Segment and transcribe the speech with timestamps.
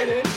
[0.00, 0.29] Hello,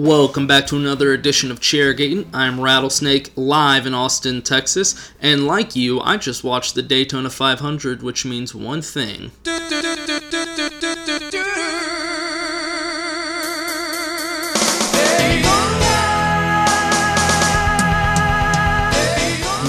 [0.00, 2.30] Welcome back to another edition of Chairgating.
[2.32, 8.02] I'm Rattlesnake, live in Austin, Texas, and like you, I just watched the Daytona 500,
[8.02, 9.30] which means one thing.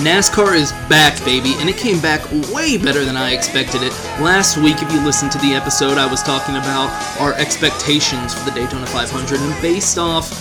[0.01, 3.91] NASCAR is back, baby, and it came back way better than I expected it.
[4.19, 6.89] Last week, if you listened to the episode, I was talking about
[7.19, 10.31] our expectations for the Daytona 500, and based off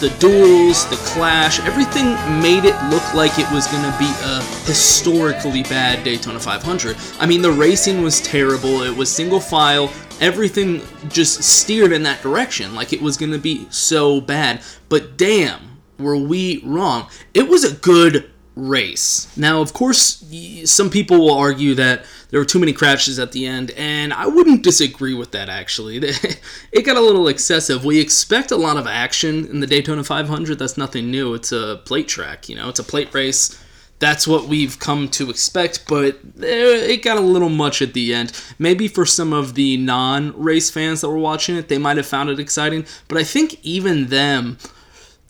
[0.00, 2.06] the duels, the clash, everything
[2.42, 6.96] made it look like it was going to be a historically bad Daytona 500.
[7.20, 12.20] I mean, the racing was terrible, it was single file, everything just steered in that
[12.20, 14.60] direction, like it was going to be so bad.
[14.88, 15.60] But damn,
[15.98, 17.08] were we wrong.
[17.32, 19.36] It was a good race.
[19.36, 20.24] Now, of course,
[20.64, 24.26] some people will argue that there were too many crashes at the end, and I
[24.26, 25.98] wouldn't disagree with that actually.
[26.72, 27.84] It got a little excessive.
[27.84, 30.58] We expect a lot of action in the Daytona 500.
[30.58, 31.34] That's nothing new.
[31.34, 33.60] It's a plate track, you know, it's a plate race.
[34.00, 38.32] That's what we've come to expect, but it got a little much at the end.
[38.58, 42.06] Maybe for some of the non race fans that were watching it, they might have
[42.06, 44.58] found it exciting, but I think even them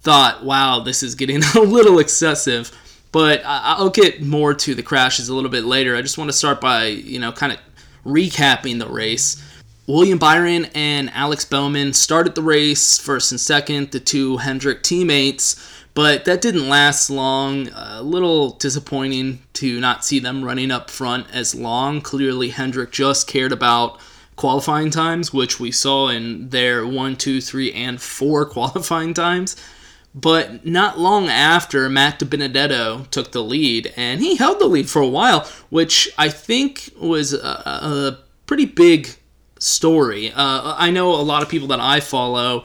[0.01, 2.73] thought, wow, this is getting a little excessive.
[3.14, 5.94] But I'll get more to the crashes a little bit later.
[5.94, 7.60] I just want to start by, you know, kind of
[8.04, 9.41] recapping the race.
[9.86, 15.54] William Byron and Alex Bowman started the race first and second, the two Hendrick teammates,
[15.94, 17.69] but that didn't last long.
[17.76, 22.00] A little disappointing to not see them running up front as long.
[22.00, 24.00] Clearly, Hendrick just cared about
[24.34, 29.54] qualifying times, which we saw in their one, two, three, and four qualifying times.
[30.14, 35.02] But not long after, Matt DiBenedetto took the lead, and he held the lead for
[35.02, 39.08] a while, which I think was a, a pretty big
[39.58, 40.30] story.
[40.30, 42.64] Uh, I know a lot of people that I follow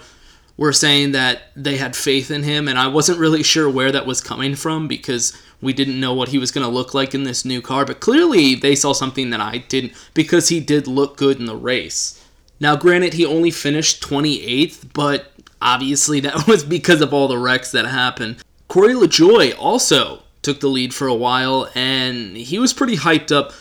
[0.57, 4.05] were saying that they had faith in him, and I wasn't really sure where that
[4.05, 7.23] was coming from because we didn't know what he was going to look like in
[7.23, 7.85] this new car.
[7.85, 11.55] But clearly, they saw something that I didn't because he did look good in the
[11.55, 12.23] race.
[12.59, 15.31] Now, granted, he only finished 28th, but
[15.61, 18.37] obviously that was because of all the wrecks that happened.
[18.67, 23.51] Corey LaJoie also took the lead for a while, and he was pretty hyped up,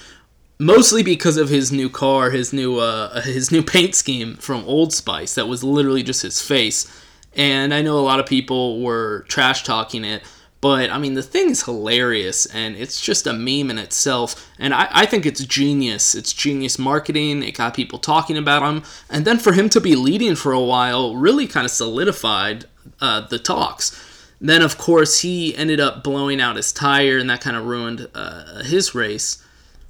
[0.59, 4.93] mostly because of his new car, his new uh, his new paint scheme from Old
[4.93, 6.87] Spice that was literally just his face.
[7.35, 10.23] And I know a lot of people were trash talking it,
[10.61, 14.51] but I mean the thing is hilarious and it's just a meme in itself.
[14.59, 16.15] And I, I think it's genius.
[16.15, 17.43] It's genius marketing.
[17.43, 20.61] It got people talking about him, and then for him to be leading for a
[20.61, 22.67] while really kind of solidified
[23.01, 24.05] uh, the talks.
[24.41, 28.09] Then of course he ended up blowing out his tire, and that kind of ruined
[28.15, 29.43] uh, his race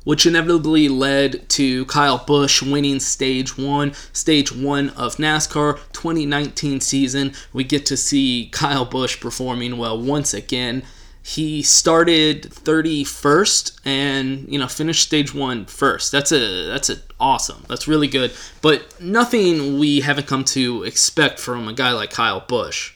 [0.09, 7.35] which inevitably led to Kyle Busch winning stage one, stage one of NASCAR 2019 season.
[7.53, 10.83] We get to see Kyle Busch performing well once again.
[11.23, 16.11] He started 31st and you know finished stage one first.
[16.11, 17.67] That's a that's a awesome.
[17.69, 18.33] That's really good.
[18.63, 22.95] But nothing we haven't come to expect from a guy like Kyle Busch.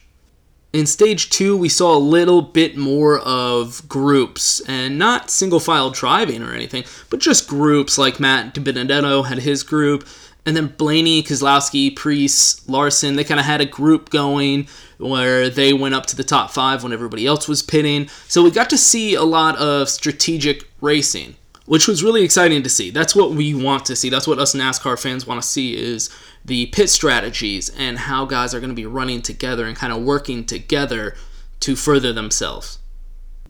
[0.73, 5.91] In stage two, we saw a little bit more of groups and not single file
[5.91, 10.03] driving or anything, but just groups like Matt DiBenedetto had his group,
[10.47, 14.67] and then Blaney, Keselowski, Preece, Larson, they kind of had a group going
[14.97, 18.07] where they went up to the top five when everybody else was pitting.
[18.27, 21.35] So we got to see a lot of strategic racing,
[21.65, 22.89] which was really exciting to see.
[22.89, 24.09] That's what we want to see.
[24.09, 26.09] That's what us NASCAR fans want to see is
[26.43, 30.03] the pit strategies and how guys are going to be running together and kind of
[30.03, 31.15] working together
[31.61, 32.79] to further themselves.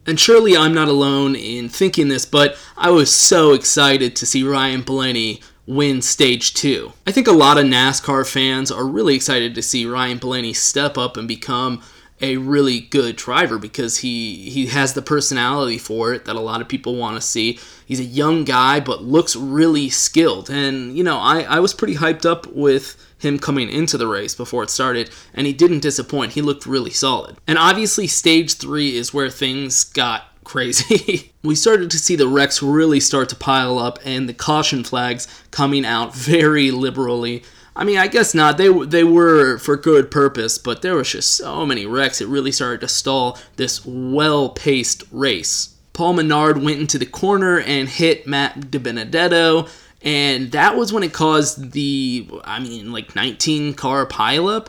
[0.06, 4.44] And surely I'm not alone in thinking this, but I was so excited to see
[4.44, 6.92] Ryan Blaney win stage two.
[7.08, 10.98] I think a lot of NASCAR fans are really excited to see Ryan Blaney step
[10.98, 11.82] up and become
[12.24, 16.62] a really good driver because he he has the personality for it that a lot
[16.62, 17.60] of people want to see.
[17.86, 20.50] He's a young guy but looks really skilled.
[20.50, 24.34] And you know, I, I was pretty hyped up with him coming into the race
[24.36, 26.32] before it started, and he didn't disappoint.
[26.32, 27.36] He looked really solid.
[27.46, 31.34] And obviously stage three is where things got crazy.
[31.44, 35.28] we started to see the wrecks really start to pile up and the caution flags
[35.52, 37.44] coming out very liberally.
[37.76, 38.58] I mean, I guess not.
[38.58, 42.22] They they were for good purpose, but there was just so many wrecks.
[42.22, 45.76] It really started to stall this well-paced race.
[45.94, 49.70] Paul Menard went into the corner and hit Matt DiBenedetto,
[50.02, 54.68] and that was when it caused the, I mean, like 19 car pileup.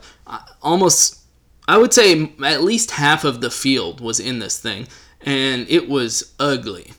[0.62, 1.20] Almost,
[1.66, 4.86] I would say, at least half of the field was in this thing
[5.24, 6.92] and it was ugly.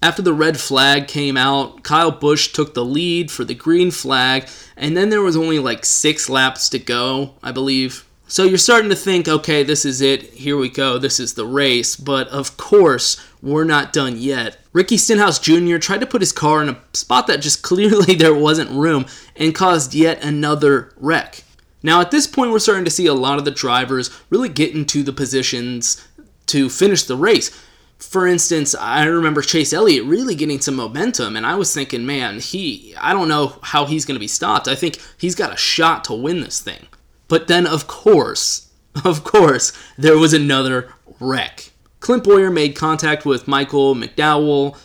[0.00, 4.48] After the red flag came out, Kyle Busch took the lead for the green flag,
[4.76, 8.04] and then there was only like six laps to go, I believe.
[8.28, 11.46] So you're starting to think, okay, this is it, here we go, this is the
[11.46, 14.58] race, but of course, we're not done yet.
[14.72, 15.78] Ricky Stenhouse Jr.
[15.78, 19.54] tried to put his car in a spot that just clearly there wasn't room and
[19.54, 21.42] caused yet another wreck.
[21.82, 24.74] Now, at this point, we're starting to see a lot of the drivers really get
[24.74, 26.06] into the positions
[26.46, 27.50] to finish the race.
[27.98, 32.38] For instance, I remember Chase Elliott really getting some momentum, and I was thinking, man,
[32.38, 34.68] he, I don't know how he's going to be stopped.
[34.68, 36.86] I think he's got a shot to win this thing.
[37.26, 38.70] But then, of course,
[39.04, 41.72] of course, there was another wreck.
[42.00, 44.78] Clint Bowyer made contact with Michael McDowell,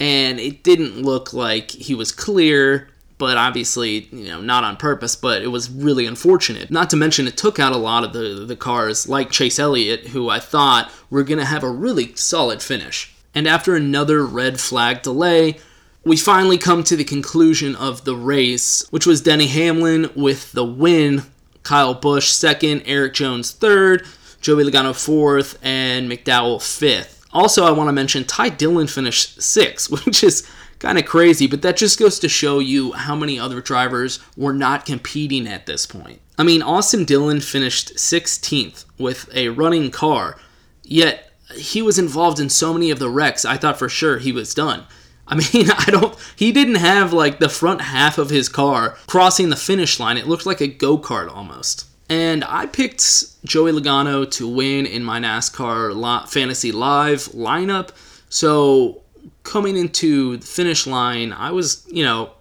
[0.00, 5.16] and it didn't look like he was clear but obviously, you know, not on purpose,
[5.16, 6.70] but it was really unfortunate.
[6.70, 10.08] Not to mention, it took out a lot of the, the cars, like Chase Elliott,
[10.08, 13.14] who I thought were going to have a really solid finish.
[13.34, 15.58] And after another red flag delay,
[16.04, 20.64] we finally come to the conclusion of the race, which was Denny Hamlin with the
[20.64, 21.22] win,
[21.62, 24.06] Kyle Busch second, Erik Jones third,
[24.40, 27.26] Joey Logano fourth, and McDowell fifth.
[27.32, 30.48] Also, I want to mention Ty Dillon finished sixth, which is
[30.78, 34.52] kind of crazy, but that just goes to show you how many other drivers were
[34.52, 36.20] not competing at this point.
[36.38, 40.38] I mean, Austin Dillon finished 16th with a running car,
[40.82, 44.32] yet he was involved in so many of the wrecks, I thought for sure he
[44.32, 44.84] was done.
[45.28, 46.16] I mean, I don't.
[46.36, 50.16] He didn't have like the front half of his car crossing the finish line.
[50.16, 51.86] It looked like a go kart almost.
[52.08, 57.90] And I picked Joey Logano to win in my NASCAR Fantasy Live lineup.
[58.28, 59.02] So
[59.46, 62.32] coming into the finish line, I was, you know,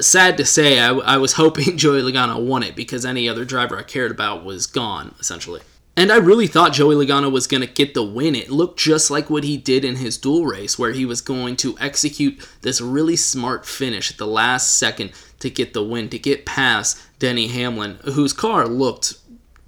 [0.00, 3.78] sad to say, I, I was hoping Joey Logano won it because any other driver
[3.78, 5.60] I cared about was gone, essentially.
[5.94, 8.34] And I really thought Joey Logano was going to get the win.
[8.34, 11.56] It looked just like what he did in his duel race, where he was going
[11.56, 16.18] to execute this really smart finish at the last second to get the win, to
[16.18, 19.14] get past Denny Hamlin, whose car looked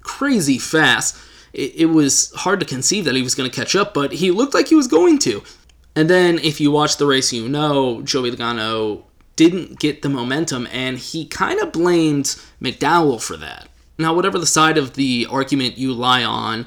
[0.01, 1.15] crazy fast.
[1.53, 4.31] It, it was hard to conceive that he was going to catch up, but he
[4.31, 5.43] looked like he was going to.
[5.95, 9.03] And then if you watch the race, you know Joey Logano
[9.35, 13.69] didn't get the momentum, and he kind of blamed McDowell for that.
[13.97, 16.65] Now, whatever the side of the argument you lie on,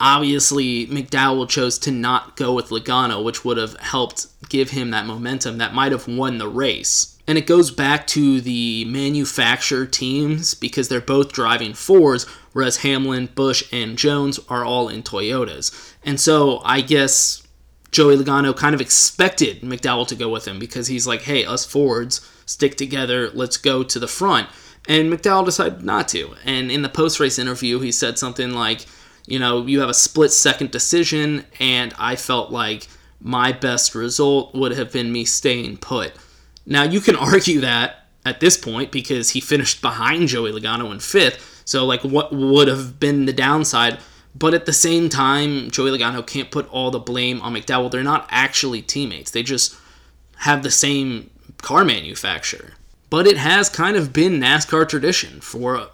[0.00, 5.06] obviously McDowell chose to not go with Logano, which would have helped give him that
[5.06, 7.18] momentum that might have won the race.
[7.26, 13.30] And it goes back to the manufacturer teams because they're both driving Fords, whereas Hamlin,
[13.34, 15.94] Busch, and Jones are all in Toyotas.
[16.04, 17.45] And so I guess
[17.90, 21.64] Joey Logano kind of expected McDowell to go with him because he's like, hey, us
[21.64, 24.48] forwards stick together, let's go to the front.
[24.88, 26.34] And McDowell decided not to.
[26.44, 28.86] And in the post race interview, he said something like,
[29.26, 32.86] you know, you have a split second decision, and I felt like
[33.20, 36.12] my best result would have been me staying put.
[36.64, 41.00] Now, you can argue that at this point because he finished behind Joey Logano in
[41.00, 41.62] fifth.
[41.64, 43.98] So, like, what would have been the downside?
[44.36, 47.90] But at the same time, Joey Logano can't put all the blame on McDowell.
[47.90, 49.76] They're not actually teammates, they just
[50.38, 51.30] have the same
[51.62, 52.74] car manufacturer.
[53.08, 55.88] But it has kind of been NASCAR tradition for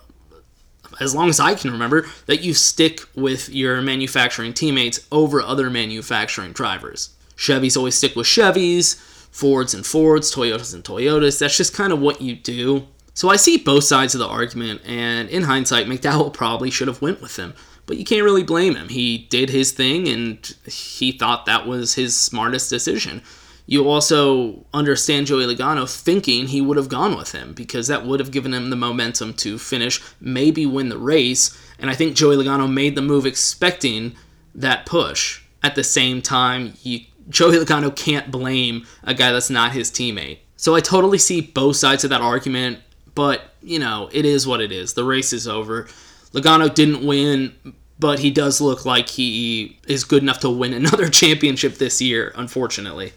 [0.98, 5.70] as long as I can remember that you stick with your manufacturing teammates over other
[5.70, 7.10] manufacturing drivers.
[7.36, 8.96] Chevys always stick with Chevys,
[9.30, 11.38] Fords and Fords, Toyotas and Toyotas.
[11.38, 12.86] That's just kind of what you do.
[13.14, 17.02] So I see both sides of the argument, and in hindsight, McDowell probably should have
[17.02, 17.54] went with him.
[17.86, 18.88] But you can't really blame him.
[18.88, 23.22] He did his thing, and he thought that was his smartest decision.
[23.66, 28.20] You also understand Joey Logano thinking he would have gone with him because that would
[28.20, 31.56] have given him the momentum to finish, maybe win the race.
[31.78, 34.14] And I think Joey Logano made the move expecting
[34.54, 35.42] that push.
[35.62, 40.38] At the same time, you, Joey Logano can't blame a guy that's not his teammate.
[40.56, 42.80] So I totally see both sides of that argument,
[43.14, 44.94] but you know, it is what it is.
[44.94, 45.88] The race is over.
[46.32, 47.54] Logano didn't win,
[47.98, 52.32] but he does look like he is good enough to win another championship this year,
[52.34, 53.12] unfortunately.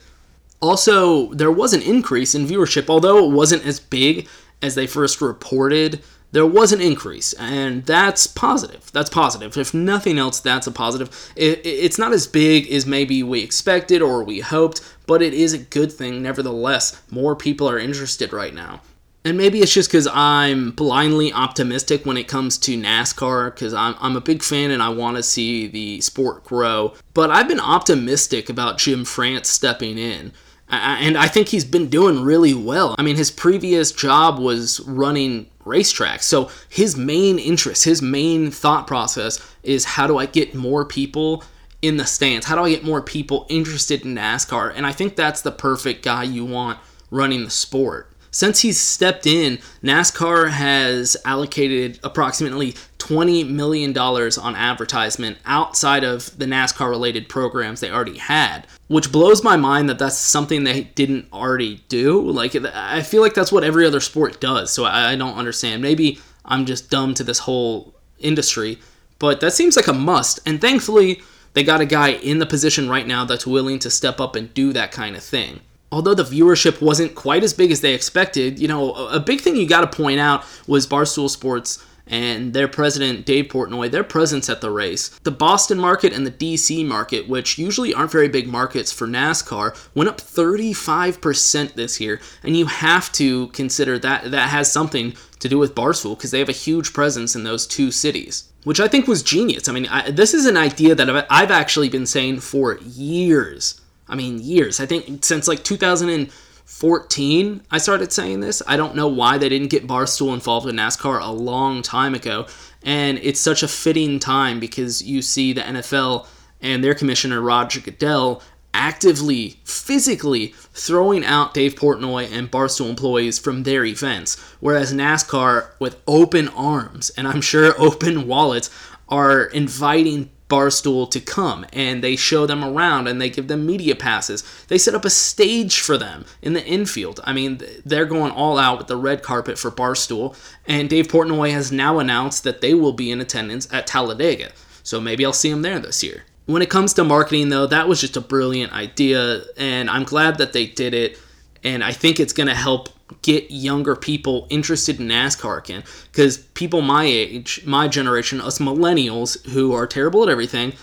[0.62, 4.28] Also, there was an increase in viewership, although it wasn't as big
[4.62, 6.02] as they first reported.
[6.32, 8.92] There was an increase, and that's positive.
[8.92, 9.56] That's positive.
[9.58, 11.32] If nothing else, that's a positive.
[11.36, 15.60] it's not as big as maybe we expected or we hoped, but it is a
[15.60, 17.02] good thing nevertheless.
[17.10, 18.82] More people are interested right now.
[19.26, 23.96] And maybe it's just because I'm blindly optimistic when it comes to NASCAR, because I'm,
[24.00, 26.94] I'm a big fan and I want to see the sport grow.
[27.14, 30.32] But I've been optimistic about Jim France stepping in
[30.70, 32.96] and I think he's been doing really well.
[32.98, 36.24] I mean, his previous job was running racetracks.
[36.24, 41.44] So his main interest, his main thought process is how do I get more people
[41.82, 42.48] in the stands?
[42.48, 44.74] How do I get more people interested in NASCAR?
[44.76, 46.80] And I think that's the perfect guy you want
[47.12, 48.12] running the sport.
[48.36, 56.44] Since he's stepped in, NASCAR has allocated approximately $20 million on advertisement outside of the
[56.44, 61.32] NASCAR related programs they already had, which blows my mind that that's something they didn't
[61.32, 62.30] already do.
[62.30, 65.82] Like, I feel like that's what every other sport does, so I don't understand.
[65.82, 68.80] Maybe I'm just dumb to this whole industry,
[69.18, 70.42] but that seems like a must.
[70.46, 71.22] And thankfully,
[71.54, 74.54] they got a guy in the position right now that's willing to step up and
[74.54, 75.62] do that kind of thing
[75.92, 79.56] although the viewership wasn't quite as big as they expected, you know, a big thing
[79.56, 84.50] you got to point out was Barstool Sports and their president Dave Portnoy, their presence
[84.50, 85.10] at the race.
[85.24, 89.76] The Boston market and the DC market, which usually aren't very big markets for NASCAR,
[89.96, 95.50] went up 35% this year, and you have to consider that that has something to
[95.50, 98.52] do with Barstool because they have a huge presence in those two cities.
[98.64, 99.70] Which I think was genius.
[99.70, 104.16] I mean, I, this is an idea that I've actually been saying for years I
[104.16, 104.80] mean, years.
[104.80, 108.62] I think since like 2014, I started saying this.
[108.68, 112.48] I don't know why they didn't get Barstool involved in NASCAR a long time ago.
[112.84, 116.28] And it's such a fitting time because you see the NFL
[116.62, 118.42] and their commissioner, Roger Goodell,
[118.76, 124.38] actively, physically throwing out Dave Portnoy and Barstool employees from their events.
[124.60, 128.70] Whereas NASCAR, with open arms and I'm sure open wallets,
[129.08, 133.96] are inviting Barstool to come and they show them around and they give them media
[133.96, 134.44] passes.
[134.68, 137.20] They set up a stage for them in the infield.
[137.24, 140.36] I mean, they're going all out with the red carpet for Barstool.
[140.68, 144.52] And Dave Portnoy has now announced that they will be in attendance at Talladega.
[144.84, 146.26] So maybe I'll see them there this year.
[146.46, 149.42] When it comes to marketing, though, that was just a brilliant idea.
[149.58, 151.18] And I'm glad that they did it.
[151.64, 152.90] And I think it's going to help
[153.22, 155.84] get younger people interested in NASCAR again.
[156.12, 160.74] Because people my age, my generation, us millennials who are terrible at everything,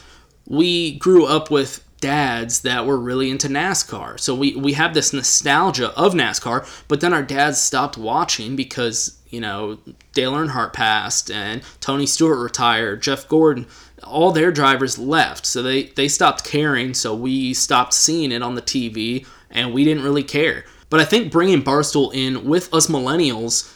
[0.46, 4.18] we grew up with dads that were really into NASCAR.
[4.18, 9.18] So we, we have this nostalgia of NASCAR, but then our dads stopped watching because,
[9.30, 9.78] you know,
[10.12, 13.66] Dale Earnhardt passed and Tony Stewart retired, Jeff Gordon,
[14.02, 15.46] all their drivers left.
[15.46, 16.92] So they, they stopped caring.
[16.92, 20.64] So we stopped seeing it on the TV and we didn't really care.
[20.92, 23.74] But I think bringing Barstool in with us millennials,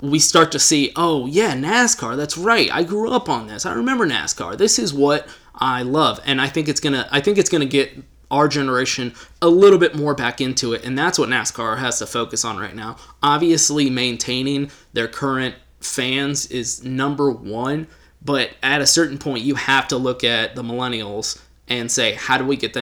[0.00, 2.72] we start to see, oh, yeah, NASCAR, that's right.
[2.72, 3.66] I grew up on this.
[3.66, 4.56] I remember NASCAR.
[4.56, 6.20] This is what I love.
[6.24, 7.92] And I think it's going to I think it's going to get
[8.30, 12.06] our generation a little bit more back into it and that's what NASCAR has to
[12.06, 12.96] focus on right now.
[13.22, 17.86] Obviously maintaining their current fans is number 1,
[18.24, 22.38] but at a certain point you have to look at the millennials and say how
[22.38, 22.83] do we get them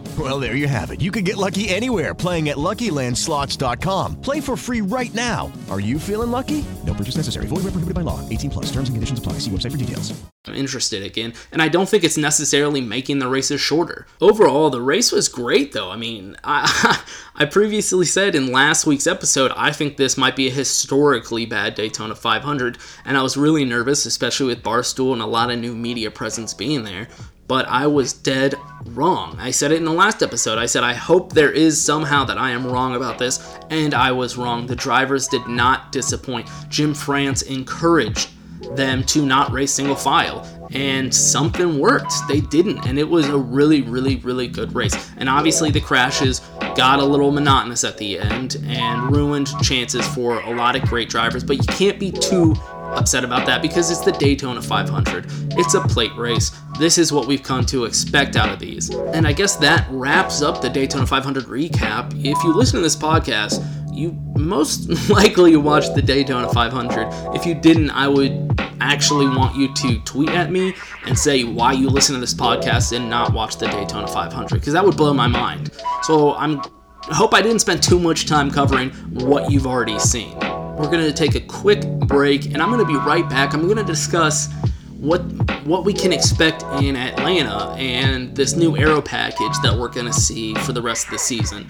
[0.19, 0.99] Well, there you have it.
[0.99, 4.19] You can get lucky anywhere playing at LuckyLandSlots.com.
[4.21, 5.49] Play for free right now.
[5.69, 6.65] Are you feeling lucky?
[6.85, 7.45] No purchase necessary.
[7.45, 8.19] Void where prohibited by law.
[8.27, 8.65] 18 plus.
[8.65, 9.33] Terms and conditions apply.
[9.33, 10.21] See website for details.
[10.47, 14.07] I'm interested again, and I don't think it's necessarily making the races shorter.
[14.19, 15.91] Overall, the race was great, though.
[15.91, 17.03] I mean, I,
[17.35, 21.75] I previously said in last week's episode, I think this might be a historically bad
[21.75, 25.75] Daytona 500, and I was really nervous, especially with Barstool and a lot of new
[25.75, 27.07] media presence being there
[27.51, 28.55] but I was dead
[28.93, 29.35] wrong.
[29.37, 30.57] I said it in the last episode.
[30.57, 34.13] I said, I hope there is somehow that I am wrong about this, and I
[34.13, 34.65] was wrong.
[34.65, 36.49] The drivers did not disappoint.
[36.69, 38.29] Jim France encouraged
[38.77, 42.13] them to not race single file, and something worked.
[42.29, 45.11] They didn't, and it was a really, really, really good race.
[45.17, 46.39] And obviously, the crashes
[46.75, 51.09] got a little monotonous at the end and ruined chances for a lot of great
[51.09, 52.55] drivers, but you can't be too
[52.93, 55.25] upset about that because it's the Daytona 500.
[55.51, 56.51] It's a plate race.
[56.79, 58.89] This is what we've come to expect out of these.
[58.89, 62.13] And I guess that wraps up the Daytona 500 recap.
[62.19, 67.35] If you listen to this podcast, you most likely watched the Daytona 500.
[67.35, 70.73] If you didn't, I would actually want you to tweet at me
[71.05, 74.73] and say why you listen to this podcast and not watch the Daytona 500 because
[74.73, 75.71] that would blow my mind.
[76.03, 76.61] So I'm
[77.09, 80.37] I hope I didn't spend too much time covering what you've already seen.
[80.81, 83.53] We're going to take a quick break and I'm going to be right back.
[83.53, 84.51] I'm going to discuss
[84.97, 85.19] what
[85.67, 90.13] what we can expect in Atlanta and this new aero package that we're going to
[90.13, 91.67] see for the rest of the season.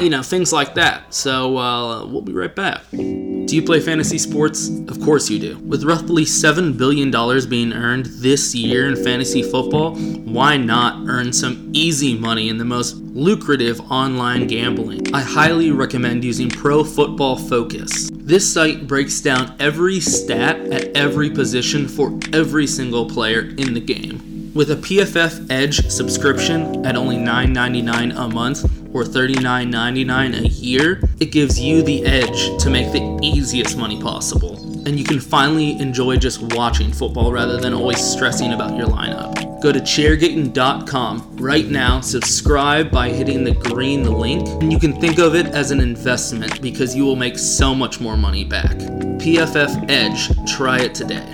[0.00, 1.14] You know, things like that.
[1.14, 2.82] So uh, we'll be right back.
[2.90, 4.68] Do you play fantasy sports?
[4.88, 5.58] Of course you do.
[5.58, 7.10] With roughly $7 billion
[7.48, 12.64] being earned this year in fantasy football, why not earn some easy money in the
[12.64, 15.14] most lucrative online gambling?
[15.14, 18.10] I highly recommend using Pro Football Focus.
[18.12, 23.80] This site breaks down every stat at every position for every single player in the
[23.80, 24.50] game.
[24.54, 31.26] With a PFF Edge subscription at only $9.99 a month or $39.99 a year, it
[31.26, 34.56] gives you the edge to make the easiest money possible.
[34.86, 39.60] And you can finally enjoy just watching football rather than always stressing about your lineup.
[39.60, 45.18] Go to chairgating.com right now, subscribe by hitting the green link, and you can think
[45.18, 48.76] of it as an investment because you will make so much more money back.
[49.18, 51.26] PFF Edge, try it today.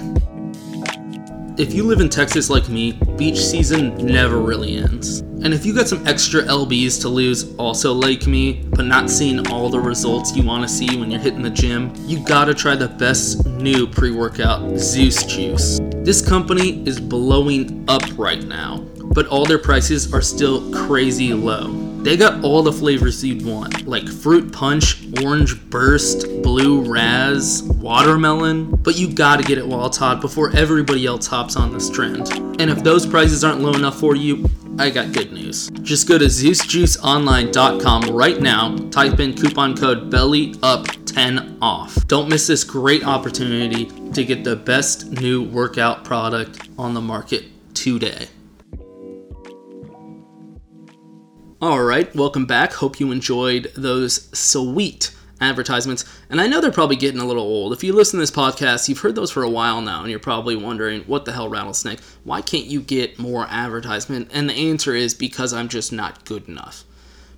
[1.59, 5.21] If you live in Texas like me, beach season never really ends.
[5.21, 9.47] And if you got some extra LBs to lose, also like me, but not seeing
[9.49, 12.75] all the results you want to see when you're hitting the gym, you gotta try
[12.75, 15.79] the best new pre workout, Zeus Juice.
[15.97, 18.79] This company is blowing up right now,
[19.15, 21.92] but all their prices are still crazy low.
[22.03, 28.75] They got all the flavors you'd want, like fruit punch, orange burst, blue raz, watermelon,
[28.75, 32.29] but you gotta get it while it's hot before everybody else hops on this trend.
[32.61, 35.71] And if those prices aren't low enough for you, I got good news.
[35.83, 41.95] Just go to ZeusJuiceOnline.com right now, type in coupon code BELLYUP10 off.
[42.09, 47.45] Don't miss this great opportunity to get the best new workout product on the market
[47.75, 48.27] today.
[51.63, 52.73] All right, welcome back.
[52.73, 56.05] Hope you enjoyed those sweet advertisements.
[56.29, 57.73] And I know they're probably getting a little old.
[57.73, 60.19] If you listen to this podcast, you've heard those for a while now, and you're
[60.19, 62.01] probably wondering, what the hell, Rattlesnake?
[62.25, 64.31] Why can't you get more advertisement?
[64.33, 66.83] And the answer is because I'm just not good enough.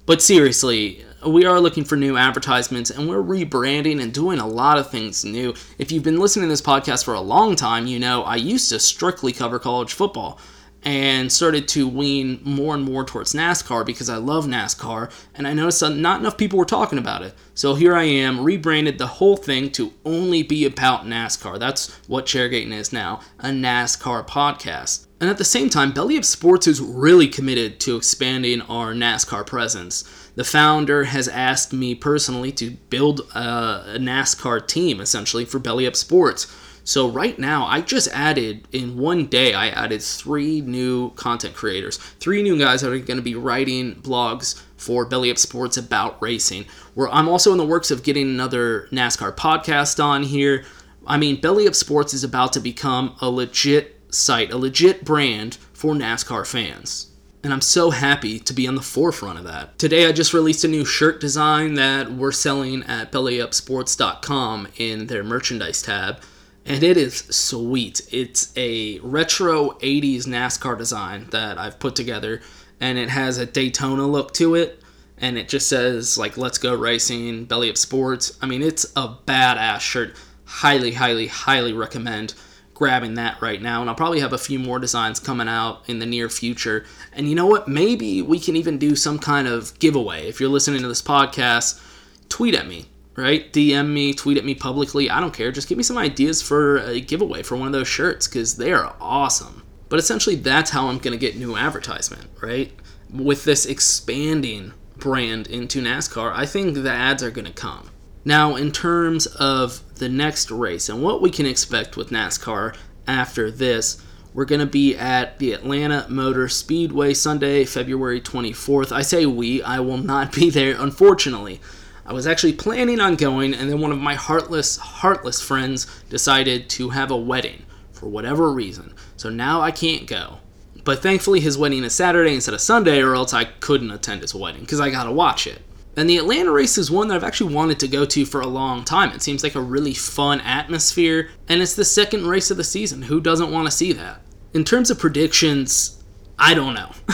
[0.06, 4.78] But seriously, we are looking for new advertisements and we're rebranding and doing a lot
[4.78, 5.52] of things new.
[5.76, 8.70] If you've been listening to this podcast for a long time, you know I used
[8.70, 10.38] to strictly cover college football
[10.84, 15.54] and started to lean more and more towards NASCAR because I love NASCAR and I
[15.54, 17.34] noticed that not enough people were talking about it.
[17.54, 21.58] So here I am, rebranded the whole thing to only be about NASCAR.
[21.58, 25.06] That's what Chairgating is now, a NASCAR podcast.
[25.20, 29.46] And at the same time, Belly Up Sports is really committed to expanding our NASCAR
[29.46, 30.30] presence.
[30.34, 35.86] The founder has asked me personally to build a, a NASCAR team essentially for Belly
[35.86, 41.10] Up Sports so right now, I just added in one day, I added three new
[41.10, 45.38] content creators, three new guys that are going to be writing blogs for Belly Up
[45.38, 46.66] Sports about racing.
[46.92, 50.66] Where I'm also in the works of getting another NASCAR podcast on here.
[51.06, 55.54] I mean, Belly Up Sports is about to become a legit site, a legit brand
[55.72, 57.10] for NASCAR fans.
[57.42, 59.78] And I'm so happy to be on the forefront of that.
[59.78, 65.24] Today, I just released a new shirt design that we're selling at bellyupsports.com in their
[65.24, 66.20] merchandise tab
[66.66, 68.00] and it is sweet.
[68.10, 72.40] It's a retro 80s NASCAR design that I've put together,
[72.80, 74.80] and it has a Daytona look to it,
[75.18, 78.38] and it just says, like, Let's Go Racing, Belly Up Sports.
[78.42, 80.14] I mean, it's a badass shirt.
[80.44, 82.34] Highly, highly, highly recommend
[82.74, 83.80] grabbing that right now.
[83.80, 86.84] And I'll probably have a few more designs coming out in the near future.
[87.12, 87.68] And you know what?
[87.68, 90.28] Maybe we can even do some kind of giveaway.
[90.28, 91.80] If you're listening to this podcast,
[92.28, 93.52] tweet at me right?
[93.52, 95.10] DM me, tweet at me publicly.
[95.10, 95.52] I don't care.
[95.52, 98.72] Just give me some ideas for a giveaway for one of those shirts because they
[98.72, 99.62] are awesome.
[99.88, 102.72] But essentially, that's how I'm going to get new advertisement, right?
[103.12, 107.90] With this expanding brand into NASCAR, I think the ads are going to come.
[108.24, 112.74] Now, in terms of the next race and what we can expect with NASCAR
[113.06, 118.90] after this, we're going to be at the Atlanta Motor Speedway Sunday, February 24th.
[118.90, 121.60] I say we, I will not be there, unfortunately.
[122.06, 126.68] I was actually planning on going, and then one of my heartless, heartless friends decided
[126.70, 128.92] to have a wedding for whatever reason.
[129.16, 130.38] So now I can't go.
[130.84, 134.34] But thankfully, his wedding is Saturday instead of Sunday, or else I couldn't attend his
[134.34, 135.62] wedding because I gotta watch it.
[135.96, 138.46] And the Atlanta race is one that I've actually wanted to go to for a
[138.46, 139.12] long time.
[139.12, 143.02] It seems like a really fun atmosphere, and it's the second race of the season.
[143.02, 144.20] Who doesn't want to see that?
[144.52, 146.02] In terms of predictions,
[146.38, 146.90] I don't know.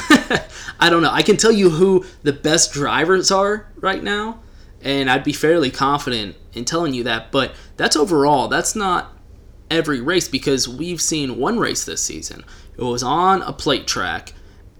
[0.80, 1.12] I don't know.
[1.12, 4.40] I can tell you who the best drivers are right now
[4.82, 7.30] and I'd be fairly confident in telling you that.
[7.32, 8.48] But that's overall.
[8.48, 9.16] That's not
[9.70, 12.44] every race because we've seen one race this season.
[12.76, 14.32] It was on a plate track,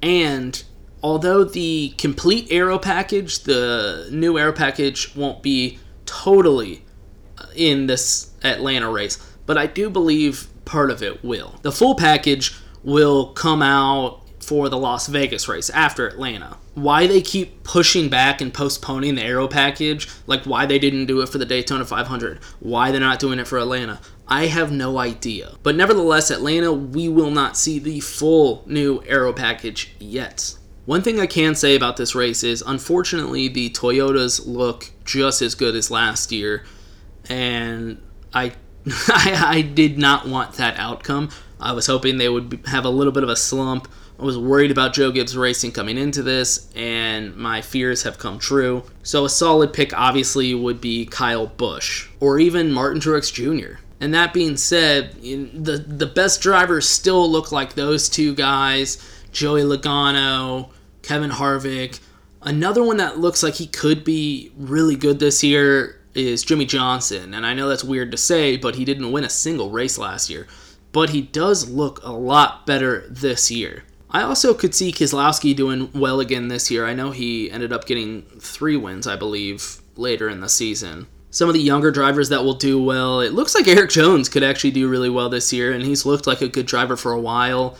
[0.03, 0.63] and
[1.03, 6.85] although the complete aero package, the new aero package, won't be totally
[7.39, 11.57] uh, in this Atlanta race, but I do believe part of it will.
[11.63, 16.57] The full package will come out for the Las Vegas race after Atlanta.
[16.75, 21.21] Why they keep pushing back and postponing the aero package, like why they didn't do
[21.21, 24.99] it for the Daytona 500, why they're not doing it for Atlanta, I have no
[24.99, 25.57] idea.
[25.65, 30.55] But nevertheless, Atlanta, we will not see the full new aero package yet.
[30.87, 35.55] One thing I can say about this race is unfortunately the Toyotas look just as
[35.55, 36.65] good as last year,
[37.29, 38.01] and
[38.33, 38.53] I
[39.09, 41.31] I, I did not want that outcome.
[41.61, 43.89] I was hoping they would have a little bit of a slump
[44.21, 48.39] I was worried about Joe Gibbs Racing coming into this, and my fears have come
[48.39, 48.83] true.
[49.03, 53.81] So a solid pick obviously would be Kyle Busch, or even Martin Truex Jr.
[53.99, 58.99] And that being said, the the best drivers still look like those two guys,
[59.33, 60.69] Joey Logano,
[61.01, 62.01] Kevin Harvick.
[62.43, 67.33] Another one that looks like he could be really good this year is Jimmie Johnson.
[67.33, 70.29] And I know that's weird to say, but he didn't win a single race last
[70.29, 70.47] year.
[70.93, 73.85] But he does look a lot better this year.
[74.13, 76.85] I also could see Keselowski doing well again this year.
[76.85, 81.07] I know he ended up getting three wins, I believe, later in the season.
[81.31, 84.43] Some of the younger drivers that will do well, it looks like Erik Jones could
[84.43, 87.21] actually do really well this year, and he's looked like a good driver for a
[87.21, 87.77] while.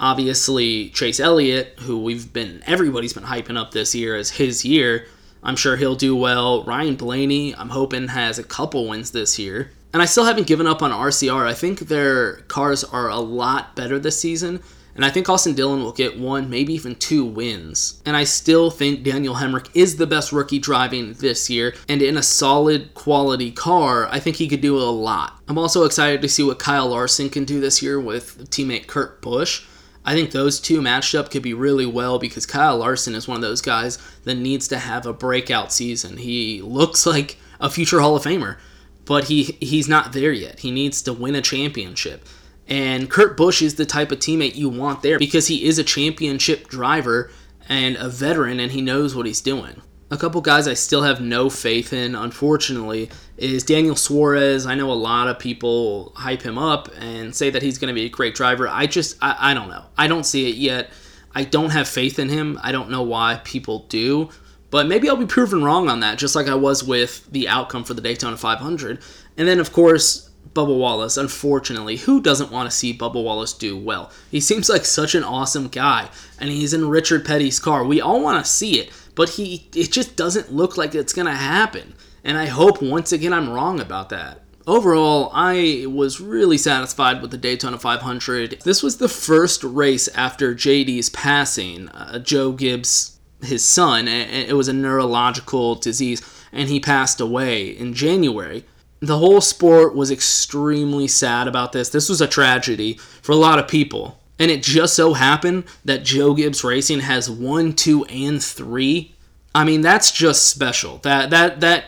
[0.00, 5.06] Obviously, Chase Elliott, who we've been, everybody's been hyping up this year as his year.
[5.42, 6.64] I'm sure he'll do well.
[6.64, 9.70] Ryan Blaney, I'm hoping, has a couple wins this year.
[9.92, 11.46] And I still haven't given up on RCR.
[11.46, 14.62] I think their cars are a lot better this season.
[14.94, 18.00] And I think Austin Dillon will get one, maybe even two wins.
[18.06, 21.74] And I still think Daniel Hemric is the best rookie driving this year.
[21.88, 25.40] And in a solid quality car, I think he could do a lot.
[25.48, 29.20] I'm also excited to see what Kyle Larson can do this year with teammate Kurt
[29.20, 29.64] Busch.
[30.04, 33.36] I think those two matched up could be really well because Kyle Larson is one
[33.36, 36.18] of those guys that needs to have a breakout season.
[36.18, 38.58] He looks like a future Hall of Famer,
[39.06, 40.60] but he he's not there yet.
[40.60, 42.26] He needs to win a championship.
[42.68, 45.84] And Kurt Busch is the type of teammate you want there because he is a
[45.84, 47.30] championship driver
[47.68, 49.82] and a veteran and he knows what he's doing.
[50.10, 54.66] A couple guys I still have no faith in, unfortunately, is Daniel Suarez.
[54.66, 57.94] I know a lot of people hype him up and say that he's going to
[57.94, 58.68] be a great driver.
[58.68, 59.84] I just, I, I don't know.
[59.96, 60.90] I don't see it yet.
[61.34, 62.60] I don't have faith in him.
[62.62, 64.30] I don't know why people do.
[64.70, 67.84] But maybe I'll be proven wrong on that, just like I was with the outcome
[67.84, 69.00] for the Daytona 500.
[69.36, 71.96] And then, of course, Bubba Wallace, unfortunately.
[71.96, 74.12] Who doesn't want to see Bubba Wallace do well?
[74.30, 77.84] He seems like such an awesome guy, and he's in Richard Petty's car.
[77.84, 81.26] We all want to see it, but he it just doesn't look like it's going
[81.26, 81.94] to happen.
[82.22, 84.40] And I hope once again I'm wrong about that.
[84.66, 88.62] Overall, I was really satisfied with the Daytona 500.
[88.64, 91.90] This was the first race after JD's passing.
[91.90, 97.92] Uh, Joe Gibbs, his son, it was a neurological disease, and he passed away in
[97.92, 98.64] January
[99.06, 101.88] the whole sport was extremely sad about this.
[101.88, 104.20] This was a tragedy for a lot of people.
[104.38, 109.14] And it just so happened that Joe Gibbs Racing has one, two, and three.
[109.54, 110.98] I mean, that's just special.
[110.98, 111.84] That that that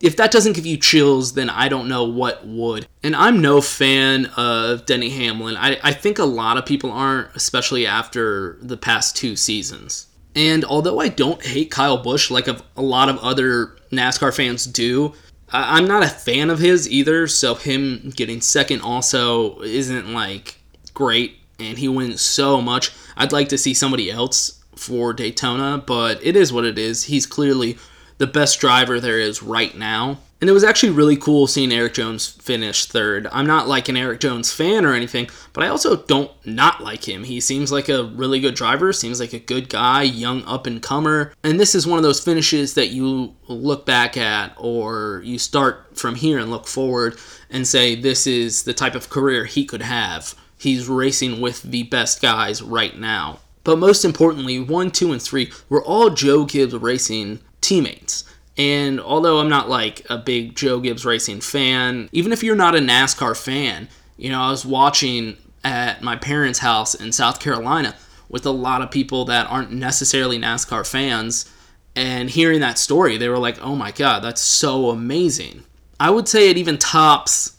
[0.00, 2.86] if that doesn't give you chills, then I don't know what would.
[3.02, 5.56] And I'm no fan of Denny Hamlin.
[5.56, 10.08] I, I think a lot of people aren't, especially after the past two seasons.
[10.34, 15.14] And although I don't hate Kyle Busch like a, lot of other NASCAR fans do,
[15.56, 17.28] I'm not a fan of his either.
[17.28, 20.56] So him getting second also isn't like
[20.92, 21.38] great.
[21.60, 22.90] And he wins so much.
[23.16, 27.04] I'd like to see somebody else for Daytona, but it is what it is.
[27.04, 27.78] He's clearly
[28.18, 30.18] the best driver there is right now.
[30.44, 33.26] And it was actually really cool seeing Erik Jones finish third.
[33.32, 37.08] I'm not like an Erik Jones fan or anything, but I also don't not like
[37.08, 37.24] him.
[37.24, 40.82] He seems like a really good driver, seems like a good guy, young up and
[40.82, 41.32] comer.
[41.42, 45.96] And this is one of those finishes that you look back at or you start
[45.96, 47.16] from here and look forward
[47.48, 50.34] and say this is the type of career he could have.
[50.58, 53.38] He's racing with the best guys right now.
[53.64, 58.24] But most importantly, 1, 2, and 3 were all Joe Gibbs Racing teammates.
[58.56, 62.76] And although I'm not like a big Joe Gibbs Racing fan, even if you're not
[62.76, 67.96] a NASCAR fan, you know, I was watching at my parents' house in South Carolina
[68.28, 71.50] with a lot of people that aren't necessarily NASCAR fans.
[71.96, 75.64] And hearing that story, they were like, oh my God, that's so amazing.
[75.98, 77.56] I would say it even tops,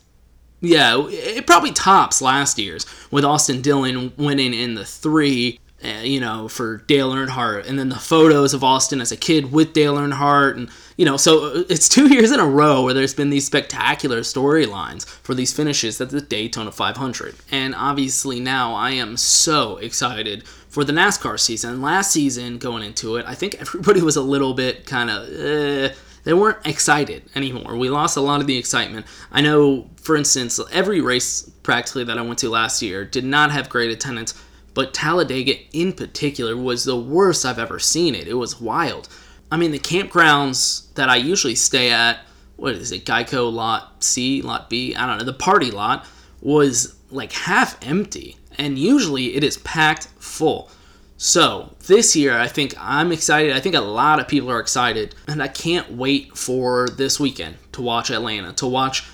[0.61, 6.47] yeah, it probably tops last year's with Austin Dillon winning in the three you know,
[6.47, 10.55] for Dale Earnhardt, and then the photos of Austin as a kid with Dale Earnhardt,
[10.55, 13.45] and you know, so uh, it's two years in a row where there's been these
[13.45, 19.77] spectacular storylines for these finishes at the Daytona 500, and obviously now I am so
[19.77, 21.81] excited for the NASCAR season.
[21.81, 25.27] Last season, going into it, I think everybody was a little bit kind of.
[25.27, 27.77] Uh, they weren't excited anymore.
[27.77, 29.05] We lost a lot of the excitement.
[29.31, 33.51] I know, for instance, every race practically that I went to last year did not
[33.51, 34.33] have great attendance
[34.75, 38.27] but Talladega in particular was the worst I've ever seen it.
[38.27, 39.09] It was wild.
[39.51, 42.19] I mean, the campgrounds that I usually stay at,
[42.57, 46.05] what is it, Geico Lot C, Lot B, I don't know, the party lot
[46.41, 50.69] was like half empty, and usually it is packed full.
[51.17, 53.55] So, this year, I think I'm excited.
[53.55, 57.55] I think a lot of people are excited, and I can't wait for this weekend
[57.71, 59.05] to watch Atlanta, to watch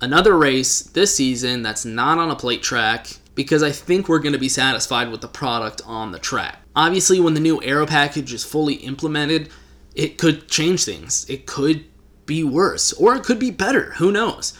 [0.00, 4.34] another race this season that's not on a plate track because I think we're going
[4.34, 6.58] to be satisfied with the product on the track.
[6.76, 9.48] Obviously, when the new aero package is fully implemented,
[9.94, 11.24] it could change things.
[11.26, 11.86] It could
[12.26, 13.92] be worse, or it could be better.
[13.92, 14.52] Who knows?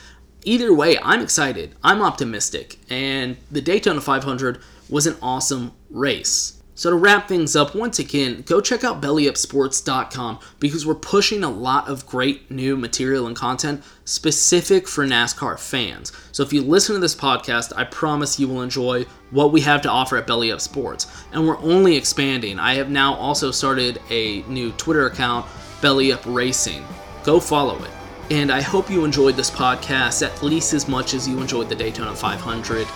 [0.45, 1.75] Either way, I'm excited.
[1.85, 2.79] I'm optimistic.
[2.89, 6.60] And the Daytona 500 was an awesome race.
[6.81, 11.51] So to wrap things up, once again, go check out bellyupsports.com because we're pushing a
[11.51, 16.11] lot of great new material and content specific for NASCAR fans.
[16.33, 19.83] So if you listen to this podcast, I promise you will enjoy what we have
[19.83, 21.07] to offer at Belly Up Sports.
[21.33, 22.59] And we're only expanding.
[22.59, 25.45] I have now also started a new Twitter account,
[25.83, 26.83] Belly Up Racing.
[27.25, 28.00] Go follow it.
[28.31, 31.75] And I hope you enjoyed this podcast at least as much as you enjoyed the
[31.75, 32.87] Daytona 500.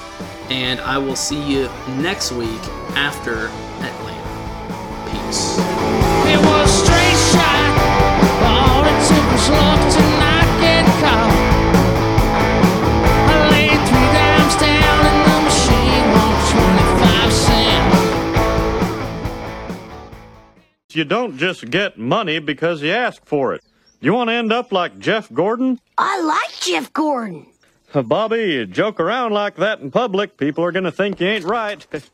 [0.49, 1.69] And I will see you
[2.01, 2.61] next week
[2.95, 3.49] after
[3.83, 5.11] Atlanta.
[5.11, 5.59] Peace.
[6.31, 7.75] It was straight shot.
[8.47, 11.35] All it took was luck to not get caught.
[13.27, 16.35] I laid three dimes down and the machine won
[17.19, 17.33] 25
[20.53, 20.95] cents.
[20.95, 23.65] You don't just get money because you ask for it.
[24.05, 25.81] You want to end up like Jeff Gordon?
[25.97, 27.47] I like Jeff Gordon.
[27.95, 31.47] Bobby, you joke around like that in public, people are going to think you ain't
[31.47, 31.87] right.